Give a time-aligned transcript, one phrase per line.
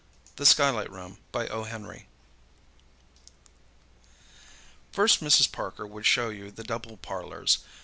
[0.37, 1.53] THE SKYLIGHT ROOM First
[5.23, 5.51] Mrs.
[5.51, 7.59] Parker would show you the double parlours.